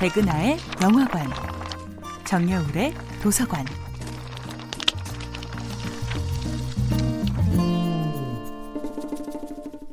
백은하의 0.00 0.56
영화관, 0.82 1.26
정여울의 2.24 2.94
도서관. 3.22 3.66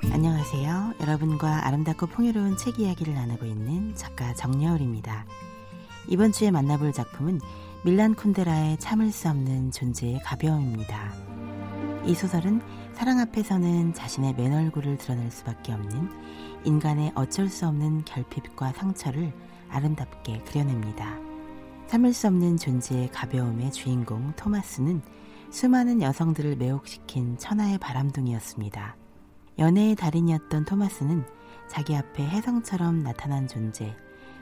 안녕하세요. 0.09 0.93
여러분과 1.01 1.67
아름답고 1.67 2.07
풍요로운 2.07 2.55
책 2.55 2.79
이야기를 2.79 3.15
나누고 3.15 3.45
있는 3.47 3.93
작가 3.95 4.33
정여울입니다. 4.33 5.25
이번 6.07 6.31
주에 6.31 6.51
만나볼 6.51 6.93
작품은 6.93 7.41
밀란 7.83 8.15
쿤데라의 8.15 8.79
참을 8.79 9.11
수 9.11 9.27
없는 9.27 9.71
존재의 9.71 10.21
가벼움입니다. 10.23 11.13
이 12.05 12.15
소설은 12.15 12.61
사랑 12.93 13.19
앞에서는 13.19 13.93
자신의 13.93 14.35
맨 14.35 14.53
얼굴을 14.53 14.99
드러낼 14.99 15.29
수밖에 15.31 15.73
없는 15.73 16.09
인간의 16.63 17.11
어쩔 17.13 17.49
수 17.49 17.67
없는 17.67 18.05
결핍과 18.05 18.71
상처를 18.71 19.33
아름답게 19.69 20.43
그려냅니다. 20.43 21.17
참을 21.87 22.13
수 22.13 22.27
없는 22.27 22.57
존재의 22.57 23.09
가벼움의 23.11 23.71
주인공 23.71 24.33
토마스는 24.35 25.01
수많은 25.49 26.01
여성들을 26.01 26.57
매혹시킨 26.57 27.37
천하의 27.37 27.77
바람둥이였습니다. 27.77 28.97
연애의 29.57 29.95
달인이었던 29.95 30.65
토마스는 30.65 31.25
자기 31.67 31.95
앞에 31.95 32.27
혜성처럼 32.27 33.03
나타난 33.03 33.47
존재, 33.47 33.95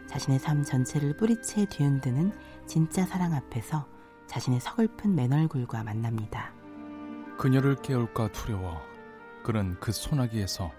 자신의 0.08 0.40
삶 0.40 0.64
전체를 0.64 1.18
뿌리채 1.18 1.66
뒤흔드는 1.66 2.32
진짜 2.66 3.06
사랑 3.06 3.34
앞에서 3.34 3.88
자신의 4.28 4.60
서글픈 4.60 5.16
맨얼굴과 5.16 5.84
만납니다. 5.84 6.54
그녀를 7.38 7.76
깨울까 7.76 8.32
두려워 8.32 8.82
그는 9.44 9.78
그 9.80 9.92
소나기에서 9.92 10.72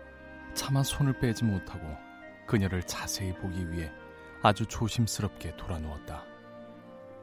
차마 0.54 0.82
손을 0.82 1.18
빼지 1.20 1.44
못하고 1.44 1.86
그녀를 2.46 2.82
자세히 2.82 3.32
보기 3.34 3.70
위해 3.70 3.92
아주 4.46 4.64
조심스럽게 4.66 5.56
돌아누웠다. 5.56 6.22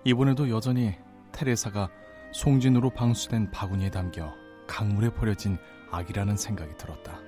이번에도 0.04 0.50
여전히 0.50 0.94
테레사가 1.32 1.90
송진으로 2.34 2.90
방수된 2.90 3.50
바구니에 3.50 3.92
담겨 3.92 4.34
강물에 4.68 5.14
버려진 5.14 5.58
아기라는 5.90 6.36
생각이 6.36 6.76
들었다. 6.76 7.22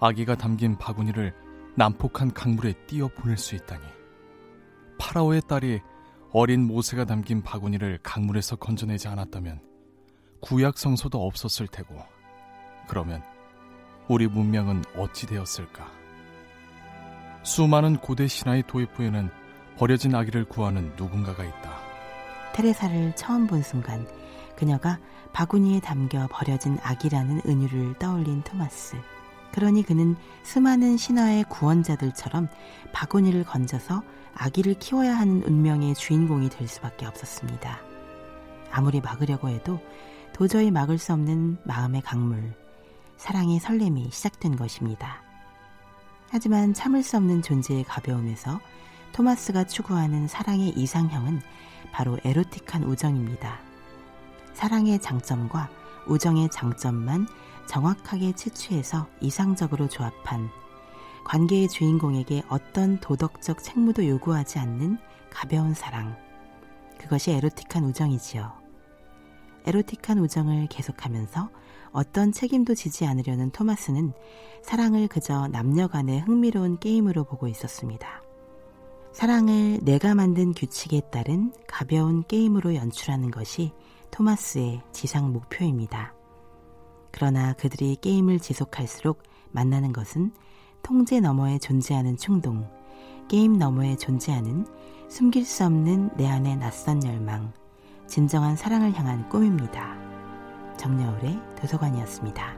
아기가 0.00 0.34
담긴 0.34 0.76
바구니를 0.76 1.32
난폭한 1.76 2.32
강물에 2.32 2.72
띄어 2.88 3.06
보낼 3.06 3.36
수 3.36 3.54
있다니. 3.54 3.84
파라오의 4.98 5.42
딸이 5.42 5.80
어린 6.32 6.66
모세가 6.66 7.04
담긴 7.04 7.40
바구니를 7.40 8.00
강물에서 8.02 8.56
건져내지 8.56 9.06
않았다면 9.06 9.60
구약 10.40 10.76
성서도 10.76 11.24
없었을 11.24 11.68
테고, 11.68 11.94
그러면 12.88 13.22
우리 14.08 14.26
문명은 14.26 14.82
어찌 14.96 15.28
되었을까? 15.28 15.88
수많은 17.48 17.96
고대 17.96 18.28
신화의 18.28 18.64
도입부에는 18.66 19.30
버려진 19.78 20.14
아기를 20.14 20.44
구하는 20.44 20.92
누군가가 20.96 21.44
있다. 21.44 21.78
테레사를 22.52 23.16
처음 23.16 23.46
본 23.46 23.62
순간 23.62 24.06
그녀가 24.54 24.98
바구니에 25.32 25.80
담겨 25.80 26.28
버려진 26.30 26.78
아기라는 26.82 27.40
은유를 27.46 27.94
떠올린 27.98 28.42
토마스. 28.42 28.96
그러니 29.52 29.82
그는 29.82 30.14
수많은 30.42 30.98
신화의 30.98 31.44
구원자들처럼 31.48 32.48
바구니를 32.92 33.44
건져서 33.44 34.02
아기를 34.34 34.74
키워야 34.74 35.16
하는 35.16 35.42
운명의 35.42 35.94
주인공이 35.94 36.50
될 36.50 36.68
수밖에 36.68 37.06
없었습니다. 37.06 37.80
아무리 38.70 39.00
막으려고 39.00 39.48
해도 39.48 39.80
도저히 40.34 40.70
막을 40.70 40.98
수 40.98 41.14
없는 41.14 41.56
마음의 41.64 42.02
강물, 42.02 42.52
사랑의 43.16 43.58
설렘이 43.58 44.10
시작된 44.10 44.56
것입니다. 44.56 45.27
하지만 46.30 46.74
참을 46.74 47.02
수 47.02 47.16
없는 47.16 47.42
존재의 47.42 47.84
가벼움에서 47.84 48.60
토마스가 49.12 49.64
추구하는 49.64 50.28
사랑의 50.28 50.70
이상형은 50.70 51.40
바로 51.92 52.18
에로틱한 52.24 52.84
우정입니다. 52.84 53.58
사랑의 54.52 55.00
장점과 55.00 55.70
우정의 56.06 56.50
장점만 56.50 57.26
정확하게 57.66 58.32
채취해서 58.32 59.06
이상적으로 59.20 59.88
조합한 59.88 60.50
관계의 61.24 61.68
주인공에게 61.68 62.42
어떤 62.48 62.98
도덕적 63.00 63.62
책무도 63.62 64.06
요구하지 64.06 64.58
않는 64.58 64.98
가벼운 65.30 65.74
사랑. 65.74 66.16
그것이 66.98 67.30
에로틱한 67.32 67.84
우정이지요. 67.84 68.67
에로틱한 69.68 70.18
우정을 70.18 70.66
계속하면서 70.68 71.50
어떤 71.92 72.32
책임도 72.32 72.74
지지 72.74 73.04
않으려는 73.04 73.50
토마스는 73.50 74.12
사랑을 74.62 75.08
그저 75.08 75.46
남녀 75.48 75.88
간의 75.88 76.20
흥미로운 76.20 76.78
게임으로 76.78 77.24
보고 77.24 77.48
있었습니다. 77.48 78.22
사랑을 79.12 79.78
내가 79.82 80.14
만든 80.14 80.54
규칙에 80.54 81.02
따른 81.12 81.52
가벼운 81.66 82.22
게임으로 82.24 82.74
연출하는 82.74 83.30
것이 83.30 83.72
토마스의 84.10 84.80
지상 84.92 85.32
목표입니다. 85.32 86.14
그러나 87.10 87.52
그들이 87.52 87.96
게임을 87.96 88.40
지속할수록 88.40 89.22
만나는 89.50 89.92
것은 89.92 90.32
통제 90.82 91.20
너머에 91.20 91.58
존재하는 91.58 92.16
충동, 92.16 92.66
게임 93.28 93.58
너머에 93.58 93.96
존재하는 93.96 94.66
숨길 95.08 95.44
수 95.44 95.64
없는 95.64 96.16
내 96.16 96.26
안의 96.26 96.56
낯선 96.56 97.04
열망, 97.04 97.52
진정한 98.08 98.56
사랑을 98.56 98.92
향한 98.94 99.28
꿈입니다. 99.28 99.94
정여울의 100.78 101.40
도서관이었습니다. 101.60 102.57